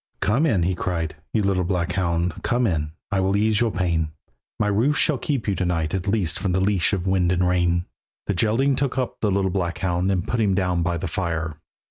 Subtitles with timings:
[0.19, 4.09] "Come in," he cried, "you little black hound, Come in, I will ease your pain;
[4.59, 7.47] My roof shall keep you to night at least From the leash of wind and
[7.47, 7.85] rain."
[8.25, 11.59] The Geraldine took up the little black hound, And put him down by the fire.